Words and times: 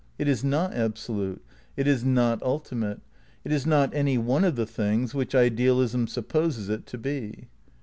It 0.17 0.27
is 0.27 0.43
not 0.43 0.73
absolute; 0.73 1.45
it 1.77 1.85
is 1.85 2.03
not 2.03 2.41
ultimate: 2.41 3.01
it 3.43 3.51
is 3.51 3.67
not 3.67 3.93
any 3.93 4.17
one 4.17 4.43
of 4.43 4.55
the 4.55 4.65
things 4.65 5.13
which 5.13 5.35
idealism 5.35 6.07
supposes 6.07 6.69
it 6.69 6.87
to 6.87 6.97
be. 6.97 7.49